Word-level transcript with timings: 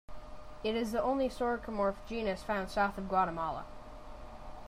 It 0.63 0.73
is 0.73 0.91
the 0.93 1.01
only 1.03 1.29
soricomorph 1.29 1.97
genus 2.07 2.41
found 2.41 2.71
south 2.71 2.97
of 2.97 3.07
Guatemala. 3.07 3.65